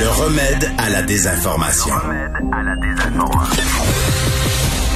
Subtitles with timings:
[0.00, 1.92] Le remède à la désinformation.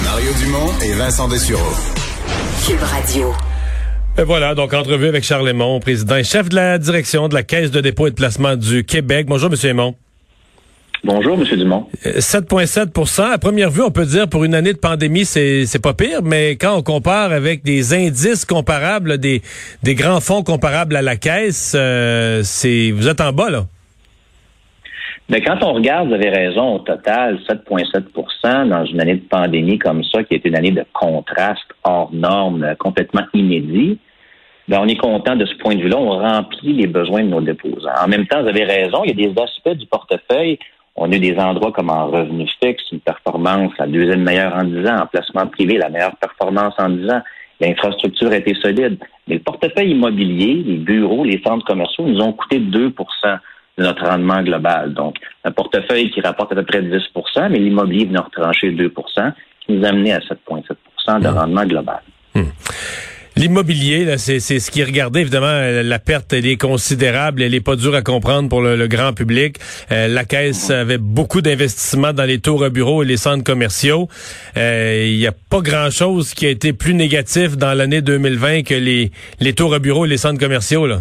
[0.03, 1.61] Mario Dumont et Vincent Dessureau.
[2.67, 3.35] Cube Radio.
[4.17, 7.43] Et voilà, donc entrevue avec Charles Aymon, président et chef de la direction de la
[7.43, 9.27] Caisse de dépôt et de placement du Québec.
[9.29, 9.95] Bonjour, Monsieur Aymon.
[11.05, 11.45] Bonjour, M.
[11.59, 11.87] Dumont.
[12.03, 15.93] 7,7% À première vue, on peut dire pour une année de pandémie, c'est c'est pas
[15.93, 19.43] pire, mais quand on compare avec des indices comparables, des,
[19.83, 23.67] des grands fonds comparables à la caisse, euh, c'est vous êtes en bas là.
[25.31, 29.79] Mais quand on regarde, vous avez raison, au total, 7,7% dans une année de pandémie
[29.79, 33.99] comme ça, qui est une année de contraste hors norme, complètement inédit,
[34.69, 35.97] ben on est content de ce point de vue-là.
[35.99, 37.91] On remplit les besoins de nos déposants.
[38.03, 40.59] En même temps, vous avez raison, il y a des aspects du portefeuille.
[40.97, 44.87] On a des endroits comme en revenu fixe, une performance, la deuxième meilleure en 10
[44.89, 47.23] ans, en placement privé, la meilleure performance en 10 ans.
[47.61, 48.99] L'infrastructure a été solide.
[49.27, 52.93] Mais le portefeuille immobilier, les bureaux, les centres commerciaux nous ont coûté 2
[53.79, 54.95] de notre rendement global.
[54.95, 58.93] Donc, un portefeuille qui rapporte à peu près 10% mais l'immobilier vient retrancher 2
[59.61, 62.01] qui nous a amené à 7,7% de rendement global.
[63.37, 65.21] L'immobilier, c'est ce qui est regardé.
[65.21, 67.43] Évidemment, la perte, elle est considérable.
[67.43, 69.57] Elle est pas dure à comprendre pour le, grand public.
[69.91, 74.09] Euh, la Caisse avait beaucoup d'investissements dans les tours à bureaux et les centres commerciaux.
[74.57, 78.75] Euh, il n'y a pas grand-chose qui a été plus négatif dans l'année 2020 que
[78.75, 79.11] les,
[79.41, 80.87] les tours à bureaux et les centres commerciaux.
[80.87, 81.01] Là.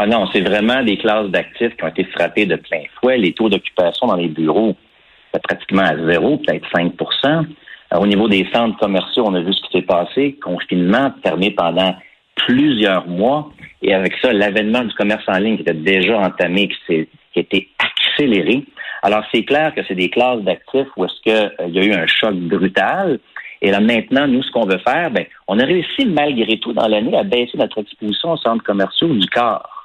[0.00, 3.18] Ah non, c'est vraiment des classes d'actifs qui ont été frappées de plein fouet.
[3.18, 4.76] Les taux d'occupation dans les bureaux,
[5.34, 7.46] c'est pratiquement à zéro, peut-être 5%
[7.98, 10.38] Au niveau des centres commerciaux, on a vu ce qui s'est passé.
[10.40, 11.96] Confinement fermé pendant
[12.36, 13.50] plusieurs mois.
[13.82, 17.40] Et avec ça, l'avènement du commerce en ligne qui était déjà entamé, qui, qui a
[17.40, 18.62] été accéléré.
[19.02, 21.92] Alors, c'est clair que c'est des classes d'actifs où est-ce qu'il euh, y a eu
[21.92, 23.18] un choc brutal.
[23.62, 26.86] Et là, maintenant, nous, ce qu'on veut faire, ben, on a réussi malgré tout dans
[26.86, 29.77] l'année à baisser notre exposition aux centres commerciaux du corps.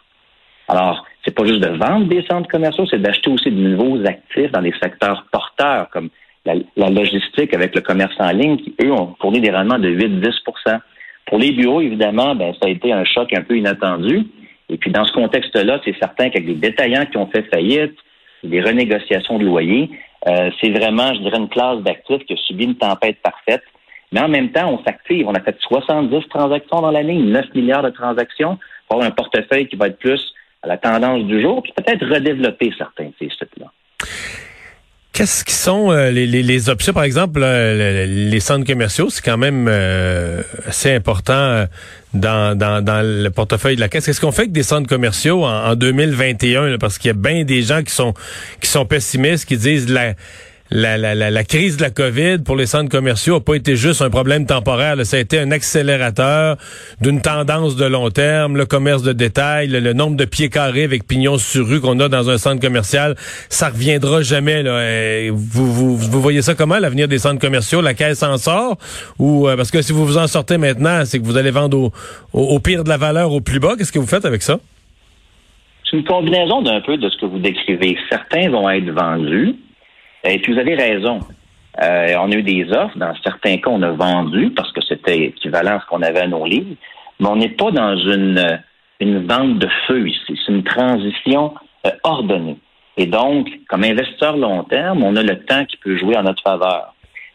[0.68, 4.52] Alors, c'est pas juste de vendre des centres commerciaux, c'est d'acheter aussi de nouveaux actifs
[4.52, 6.10] dans des secteurs porteurs comme
[6.46, 10.80] la, logistique avec le commerce en ligne qui, eux, ont fourni des rendements de 8-10%
[11.28, 14.26] Pour les bureaux, évidemment, ben, ça a été un choc un peu inattendu.
[14.70, 17.96] Et puis, dans ce contexte-là, c'est certain qu'avec des détaillants qui ont fait faillite,
[18.44, 19.90] des renégociations de loyers,
[20.28, 23.64] euh, c'est vraiment, je dirais, une classe d'actifs qui a subi une tempête parfaite.
[24.12, 25.28] Mais en même temps, on s'active.
[25.28, 28.58] On a fait 70 transactions dans l'année, 9 milliards de transactions
[28.90, 32.72] pour un portefeuille qui va être plus à la tendance du jour, puis peut-être redévelopper
[32.78, 33.72] certains de ces sites-là.
[35.12, 39.38] Qu'est-ce qui sont euh, les, les, options, par exemple, euh, les centres commerciaux, c'est quand
[39.38, 41.68] même euh, assez important
[42.16, 44.08] dans, dans, dans, le portefeuille de la caisse.
[44.08, 46.80] Qu'est-ce qu'on fait avec des centres commerciaux en, en 2021?
[46.80, 48.16] parce qu'il y a bien des gens qui sont
[48.60, 50.16] qui sont pessimistes, qui disent la
[50.72, 54.02] la, la, la, crise de la COVID pour les centres commerciaux n'a pas été juste
[54.02, 54.96] un problème temporaire.
[55.06, 56.58] Ça a été un accélérateur
[57.02, 58.58] d'une tendance de long terme.
[58.58, 62.10] Le commerce de détail, le, nombre de pieds carrés avec pignons sur rue qu'on a
[62.10, 63.16] dans un centre commercial,
[63.50, 64.64] ça reviendra jamais.
[64.64, 65.30] Là.
[65.32, 67.82] Vous, vous, vous voyez ça comment, l'avenir des centres commerciaux?
[67.82, 68.78] La caisse en sort?
[69.20, 71.78] ou euh, Parce que si vous vous en sortez maintenant, c'est que vous allez vendre
[71.78, 71.92] au,
[72.34, 73.76] au, pire de la valeur au plus bas.
[73.78, 74.60] Qu'est-ce que vous faites avec ça?
[75.90, 77.98] C'est une combinaison d'un peu de ce que vous décrivez.
[78.10, 79.56] Certains vont être vendus
[80.24, 81.20] et puis vous avez raison.
[81.82, 82.98] Euh, on a eu des offres.
[82.98, 86.28] Dans certains cas, on a vendu parce que c'était équivalent à ce qu'on avait à
[86.28, 86.76] nos livres.
[87.20, 88.62] Mais on n'est pas dans une,
[89.00, 90.40] une vente de feu ici.
[90.46, 91.54] C'est une transition
[91.86, 92.58] euh, ordonnée.
[92.98, 96.44] Et donc, comme investisseur long terme, on a le temps qui peut jouer en notre
[96.44, 96.94] faveur.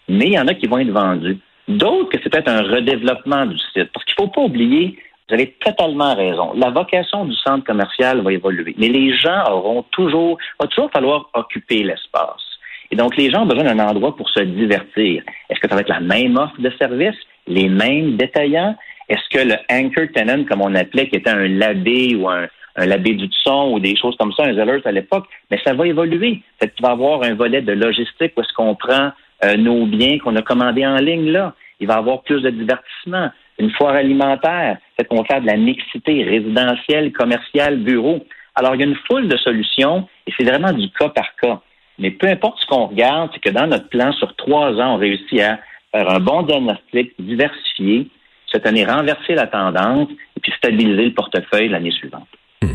[0.09, 1.39] Mais il y en a qui vont être vendus.
[1.67, 3.91] D'autres que c'est peut-être un redéveloppement du site.
[3.93, 4.97] Parce qu'il ne faut pas oublier,
[5.29, 6.53] vous avez totalement raison.
[6.55, 8.75] La vocation du centre commercial va évoluer.
[8.79, 12.48] Mais les gens auront toujours, va toujours falloir occuper l'espace.
[12.91, 15.23] Et donc, les gens ont besoin d'un endroit pour se divertir.
[15.51, 18.77] Est-ce que ça va être la même offre de service, les mêmes détaillants?
[19.09, 22.47] Est-ce que le anchor tenant, comme on appelait, qui était un labé ou un,
[22.79, 25.75] un labé du son ou des choses comme ça, un Zellers à l'époque, mais ça
[25.75, 26.43] va évoluer.
[26.59, 29.11] Peut-être qu'il va avoir un volet de logistique où est-ce qu'on prend
[29.45, 31.55] euh, nos biens qu'on a commandés en ligne là.
[31.81, 33.31] Il va avoir plus de divertissement.
[33.59, 38.25] Une foire alimentaire, peut-être qu'on va faire de la mixité résidentielle, commerciale, bureau.
[38.55, 41.61] Alors, il y a une foule de solutions et c'est vraiment du cas par cas.
[41.99, 44.97] Mais peu importe ce qu'on regarde, c'est que dans notre plan, sur trois ans, on
[44.99, 45.59] réussit à
[45.93, 48.09] faire un bon diagnostic, diversifié,
[48.53, 52.29] cette année renverser la tendance et puis stabiliser le portefeuille l'année suivante.
[52.63, 52.75] Hmm.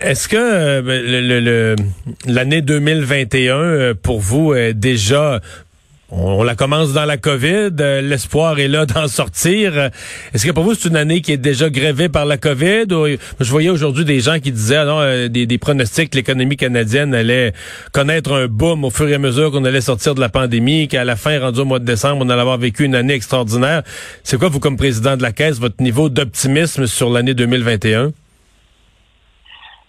[0.00, 1.76] Est-ce que euh, ben,
[2.26, 5.40] l'année 2021 euh, pour vous est déjà
[6.10, 9.90] on, la commence dans la COVID, euh, l'espoir est là d'en sortir.
[10.32, 12.86] Est-ce que pour vous c'est une année qui est déjà grévée par la COVID?
[13.40, 17.14] Je voyais aujourd'hui des gens qui disaient ah non, des, des, pronostics que l'économie canadienne
[17.14, 17.52] allait
[17.92, 21.04] connaître un boom au fur et à mesure qu'on allait sortir de la pandémie, qu'à
[21.04, 23.82] la fin rendu au mois de décembre, on allait avoir vécu une année extraordinaire.
[24.22, 28.12] C'est quoi vous comme président de la caisse votre niveau d'optimisme sur l'année 2021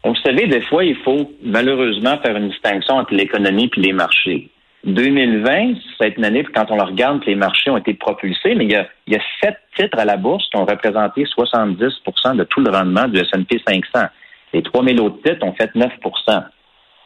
[0.05, 4.49] vous savez, des fois, il faut malheureusement faire une distinction entre l'économie et les marchés.
[4.85, 8.71] 2020, c'est une année, quand on la regarde, les marchés ont été propulsés, mais il
[8.71, 13.07] y, a, sept titres à la bourse qui ont représenté 70% de tout le rendement
[13.07, 14.07] du S&P 500.
[14.53, 15.89] Les 3000 autres titres ont fait 9%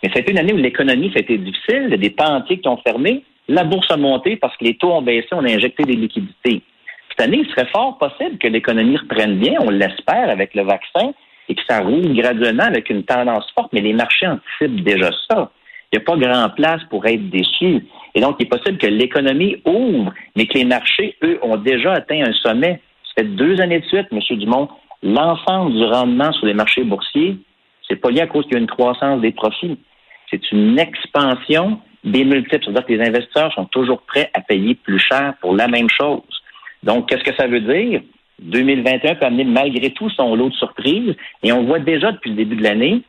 [0.03, 1.83] Mais c'était une année où l'économie, été difficile.
[1.85, 3.23] Il y a des pans entiers qui ont fermé.
[3.47, 6.61] La bourse a monté parce que les taux ont baissé, on a injecté des liquidités.
[7.09, 11.13] Cette année, il serait fort possible que l'économie reprenne bien, on l'espère, avec le vaccin,
[11.47, 15.49] et que ça roule graduellement avec une tendance forte, mais les marchés anticipent déjà ça.
[15.91, 17.87] Il n'y a pas grand place pour être déçu.
[18.13, 21.93] Et donc, il est possible que l'économie ouvre, mais que les marchés, eux, ont déjà
[21.93, 22.79] atteint un sommet.
[23.03, 24.19] Ça fait deux années de suite, M.
[24.37, 24.69] Dumont.
[25.01, 27.37] L'ensemble du rendement sur les marchés boursiers,
[27.87, 29.79] c'est pas lié à cause qu'il y a une croissance des profits.
[30.29, 32.63] C'est une expansion des multiples.
[32.63, 36.21] C'est-à-dire que les investisseurs sont toujours prêts à payer plus cher pour la même chose.
[36.83, 38.01] Donc, qu'est-ce que ça veut dire?
[38.39, 41.15] 2021 peut amener malgré tout son lot de surprises.
[41.43, 43.01] Et on voit déjà depuis le début de l'année,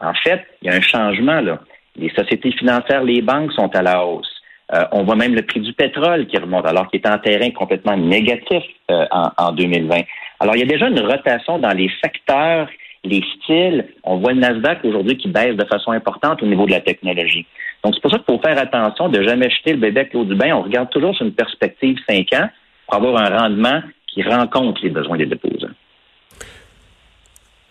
[0.00, 1.60] en fait, il y a un changement là.
[1.98, 4.30] Les sociétés financières, les banques sont à la hausse.
[4.74, 7.50] Euh, on voit même le prix du pétrole qui remonte, alors qu'il est en terrain
[7.50, 10.02] complètement négatif euh, en, en 2020.
[10.40, 12.68] Alors, il y a déjà une rotation dans les secteurs,
[13.04, 13.86] les styles.
[14.02, 17.46] On voit le Nasdaq aujourd'hui qui baisse de façon importante au niveau de la technologie.
[17.84, 20.24] Donc, c'est pour ça qu'il faut faire attention de jamais jeter le bébé avec l'eau
[20.24, 20.54] du bain.
[20.54, 22.48] On regarde toujours sur une perspective 5 ans
[22.86, 25.68] pour avoir un rendement qui rencontrent les besoins des déposants.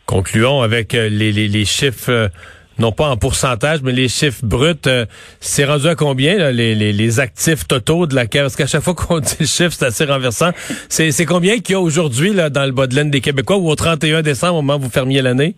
[0.06, 2.30] Concluons avec euh, les, chiffres,
[2.80, 4.74] non pas en pourcentage, mais les chiffres bruts.
[4.88, 5.06] Euh,
[5.40, 8.42] c'est rendu à combien les, les, actifs totaux de la Caisse?
[8.42, 10.52] Parce qu'à chaque fois qu'on dit le chiffre, c'est assez renversant.
[10.90, 13.76] C'est combien qu'il y a aujourd'hui dans le bas de laine des Québécois ou au
[13.76, 15.56] 31 décembre, au moment où vous fermiez l'année?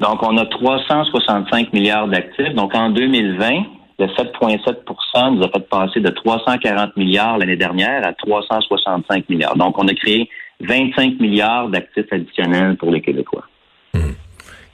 [0.00, 2.54] Donc, on a 365 milliards d'actifs.
[2.54, 3.50] Donc, en 2020,
[3.98, 9.56] le 7,7% nous a fait passer de 340 milliards l'année dernière à 365 milliards.
[9.56, 10.28] Donc, on a créé
[10.60, 13.44] 25 milliards d'actifs additionnels pour les Québécois.
[13.92, 14.12] Hmm.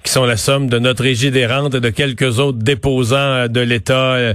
[0.06, 3.49] Qui sont la somme de notre régie des rentes et de quelques autres déposants euh,
[3.49, 4.35] de l'État, euh,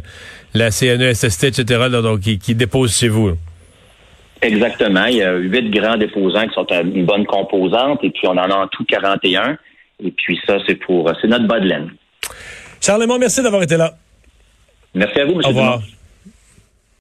[0.53, 3.37] la CNESST, etc., donc, qui, déposent chez vous.
[4.41, 5.05] Exactement.
[5.05, 8.49] Il y a huit grands déposants qui sont une bonne composante, et puis on en
[8.49, 9.57] a en tout 41.
[10.03, 11.89] Et puis ça, c'est pour c'est notre bas de laine.
[12.81, 13.93] Charles merci d'avoir été là.
[14.93, 15.41] Merci à vous, M.
[15.45, 15.81] Au revoir.